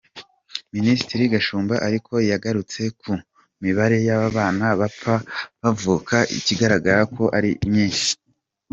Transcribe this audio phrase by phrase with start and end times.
[0.75, 3.11] Minisitiri Gashumba ariko yagarutse ku
[3.63, 5.15] mibare y’abana bapfa
[5.61, 8.11] bavuka ikigaragara ko ari myinshi.